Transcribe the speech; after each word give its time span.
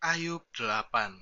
Ayub 0.00 0.40
8 0.56 1.12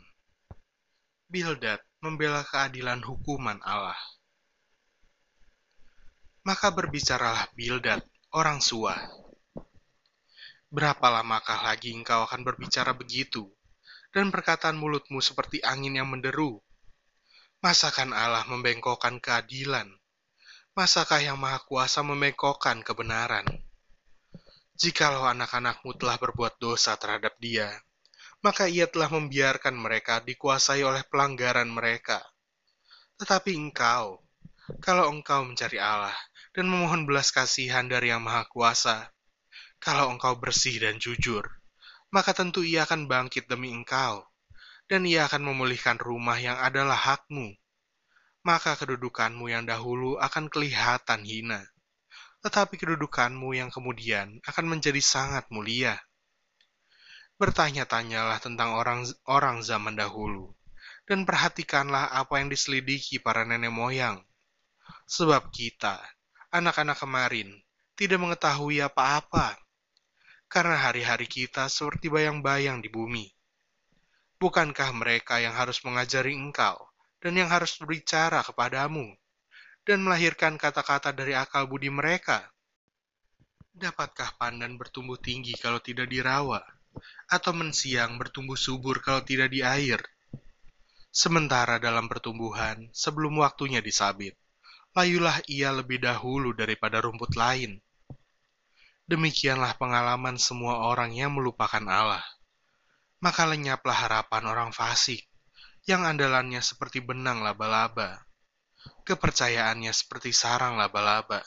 Bildad 1.27 1.83
membela 1.99 2.47
keadilan 2.47 3.03
hukuman 3.03 3.59
Allah. 3.67 3.99
Maka 6.47 6.71
berbicaralah 6.71 7.51
Bildad, 7.59 8.07
orang 8.31 8.63
Sua. 8.63 8.95
Berapa 10.71 11.11
lamakah 11.11 11.67
lagi 11.67 11.91
engkau 11.91 12.23
akan 12.23 12.47
berbicara 12.47 12.95
begitu, 12.95 13.51
dan 14.15 14.31
perkataan 14.31 14.79
mulutmu 14.79 15.19
seperti 15.19 15.59
angin 15.67 15.99
yang 15.99 16.07
menderu? 16.07 16.63
Masakan 17.59 18.15
Allah 18.15 18.47
membengkokkan 18.47 19.19
keadilan? 19.19 19.91
Masakah 20.79 21.19
yang 21.19 21.35
Maha 21.35 21.59
Kuasa 21.67 22.07
membengkokkan 22.07 22.87
kebenaran? 22.87 23.43
Jikalau 24.79 25.27
anak-anakmu 25.27 25.99
telah 25.99 26.15
berbuat 26.15 26.63
dosa 26.63 26.95
terhadap 26.95 27.35
dia, 27.43 27.75
maka 28.39 28.71
ia 28.71 28.87
telah 28.87 29.11
membiarkan 29.11 29.75
mereka 29.75 30.23
dikuasai 30.23 30.87
oleh 30.87 31.03
pelanggaran 31.11 31.67
mereka. 31.67 32.23
Tetapi 33.19 33.51
engkau, 33.59 34.23
kalau 34.79 35.11
engkau 35.11 35.43
mencari 35.43 35.83
Allah 35.83 36.15
dan 36.55 36.71
memohon 36.71 37.03
belas 37.03 37.35
kasihan 37.35 37.91
dari 37.91 38.15
Yang 38.15 38.23
Maha 38.23 38.45
Kuasa, 38.47 39.11
kalau 39.83 40.11
engkau 40.15 40.39
bersih 40.39 40.79
dan 40.79 41.03
jujur, 41.03 41.43
maka 42.15 42.31
tentu 42.31 42.63
ia 42.63 42.87
akan 42.87 43.11
bangkit 43.11 43.51
demi 43.51 43.75
engkau, 43.75 44.23
dan 44.87 45.03
ia 45.03 45.27
akan 45.27 45.51
memulihkan 45.51 45.99
rumah 45.99 46.39
yang 46.39 46.59
adalah 46.63 46.97
hakmu. 46.97 47.55
Maka 48.47 48.79
kedudukanmu 48.79 49.51
yang 49.51 49.67
dahulu 49.67 50.15
akan 50.23 50.47
kelihatan 50.47 51.27
hina, 51.27 51.67
tetapi 52.39 52.79
kedudukanmu 52.79 53.51
yang 53.51 53.69
kemudian 53.69 54.39
akan 54.47 54.79
menjadi 54.79 55.03
sangat 55.03 55.51
mulia 55.51 55.99
Bertanya-tanyalah 57.39 58.43
tentang 58.43 58.75
orang-orang 58.75 59.63
zaman 59.63 59.95
dahulu, 59.95 60.51
dan 61.07 61.23
perhatikanlah 61.23 62.11
apa 62.11 62.43
yang 62.43 62.51
diselidiki 62.51 63.23
para 63.23 63.47
nenek 63.47 63.71
moyang. 63.71 64.19
Sebab 65.07 65.55
kita, 65.55 66.03
anak-anak 66.51 66.99
kemarin, 66.99 67.55
tidak 67.95 68.19
mengetahui 68.19 68.83
apa-apa, 68.83 69.55
karena 70.51 70.83
hari-hari 70.83 71.31
kita 71.31 71.71
seperti 71.71 72.11
bayang-bayang 72.11 72.83
di 72.83 72.91
bumi. 72.91 73.31
Bukankah 74.43 74.91
mereka 74.99 75.39
yang 75.39 75.55
harus 75.55 75.79
mengajari 75.87 76.35
engkau, 76.35 76.91
dan 77.23 77.39
yang 77.39 77.47
harus 77.47 77.79
berbicara 77.79 78.43
kepadamu, 78.43 79.15
dan 79.87 80.03
melahirkan 80.03 80.59
kata-kata 80.59 81.15
dari 81.15 81.39
akal 81.39 81.71
budi 81.71 81.87
mereka? 81.87 82.51
Dapatkah 83.71 84.35
pandan 84.35 84.75
bertumbuh 84.75 85.23
tinggi 85.23 85.55
kalau 85.55 85.79
tidak 85.79 86.11
dirawat? 86.11 86.78
Atau 87.29 87.53
mensiang 87.53 88.17
bertumbuh 88.17 88.57
subur 88.57 89.05
kalau 89.05 89.21
tidak 89.21 89.53
di 89.53 89.61
air. 89.61 90.01
Sementara 91.13 91.77
dalam 91.77 92.09
pertumbuhan, 92.09 92.89
sebelum 92.93 93.41
waktunya 93.41 93.85
disabit, 93.85 94.37
layulah 94.97 95.41
ia 95.49 95.73
lebih 95.73 96.01
dahulu 96.01 96.57
daripada 96.57 97.05
rumput 97.05 97.37
lain. 97.37 97.81
Demikianlah 99.09 99.77
pengalaman 99.81 100.37
semua 100.37 100.85
orang 100.85 101.17
yang 101.17 101.33
melupakan 101.33 101.81
Allah. 101.89 102.25
Maka 103.19 103.49
lenyaplah 103.49 103.97
harapan 104.09 104.45
orang 104.47 104.71
fasik, 104.71 105.25
yang 105.89 106.05
andalannya 106.05 106.61
seperti 106.61 107.01
benang 107.01 107.41
laba-laba. 107.41 108.23
Kepercayaannya 109.09 109.91
seperti 109.91 110.31
sarang 110.37 110.77
laba-laba. 110.77 111.41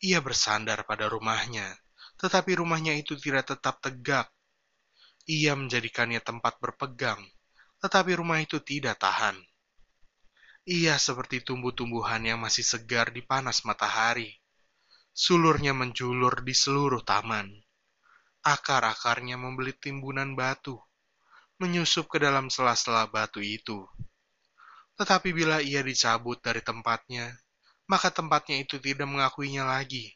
Ia 0.00 0.22
bersandar 0.22 0.86
pada 0.86 1.10
rumahnya, 1.10 1.74
tetapi 2.16 2.56
rumahnya 2.56 2.96
itu 2.96 3.18
tidak 3.18 3.50
tetap 3.50 3.82
tegak 3.82 4.30
ia 5.30 5.54
menjadikannya 5.54 6.18
tempat 6.18 6.58
berpegang, 6.58 7.22
tetapi 7.78 8.18
rumah 8.18 8.42
itu 8.42 8.58
tidak 8.58 8.98
tahan. 8.98 9.38
Ia 10.66 10.98
seperti 10.98 11.46
tumbuh-tumbuhan 11.46 12.26
yang 12.26 12.42
masih 12.42 12.66
segar 12.66 13.14
di 13.14 13.22
panas 13.22 13.62
matahari. 13.62 14.34
Sulurnya 15.14 15.70
menjulur 15.70 16.42
di 16.42 16.50
seluruh 16.50 17.06
taman. 17.06 17.46
Akar-akarnya 18.42 19.38
membelit 19.38 19.78
timbunan 19.78 20.34
batu, 20.34 20.82
menyusup 21.62 22.10
ke 22.10 22.18
dalam 22.18 22.50
sela-sela 22.50 23.06
batu 23.06 23.38
itu. 23.38 23.86
Tetapi 24.98 25.30
bila 25.30 25.62
ia 25.62 25.86
dicabut 25.86 26.42
dari 26.42 26.58
tempatnya, 26.58 27.38
maka 27.86 28.10
tempatnya 28.10 28.66
itu 28.66 28.82
tidak 28.82 29.06
mengakuinya 29.06 29.62
lagi. 29.62 30.10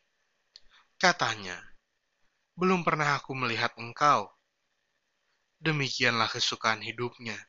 Katanya, 0.99 1.55
belum 2.59 2.83
pernah 2.83 3.19
aku 3.19 3.35
melihat 3.35 3.75
engkau, 3.79 4.34
Demikianlah 5.65 6.29
kesukaan 6.29 6.85
hidupnya, 6.85 7.41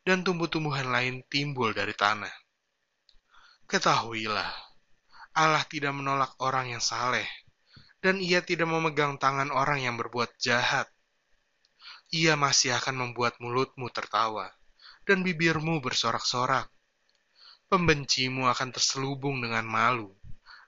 dan 0.00 0.24
tumbuh-tumbuhan 0.24 0.88
lain 0.88 1.20
timbul 1.28 1.76
dari 1.76 1.92
tanah. 1.92 2.32
Ketahuilah, 3.68 4.48
Allah 5.36 5.64
tidak 5.68 5.92
menolak 5.92 6.32
orang 6.40 6.72
yang 6.72 6.80
saleh, 6.80 7.28
dan 8.00 8.24
ia 8.24 8.40
tidak 8.40 8.72
memegang 8.72 9.20
tangan 9.20 9.52
orang 9.52 9.84
yang 9.84 10.00
berbuat 10.00 10.40
jahat. 10.40 10.88
Ia 12.08 12.40
masih 12.40 12.72
akan 12.72 13.04
membuat 13.04 13.36
mulutmu 13.36 13.92
tertawa, 13.92 14.48
dan 15.04 15.20
bibirmu 15.20 15.84
bersorak-sorak. 15.84 16.72
Pembencimu 17.68 18.48
akan 18.48 18.72
terselubung 18.72 19.44
dengan 19.44 19.68
malu, 19.68 20.16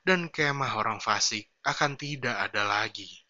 dan 0.05 0.29
kemah 0.29 0.77
orang 0.77 1.01
fasik 1.01 1.49
akan 1.65 1.97
tidak 1.97 2.37
ada 2.37 2.69
lagi. 2.69 3.25